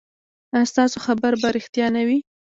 [0.53, 2.19] ایا ستاسو خبر به ریښتیا نه وي؟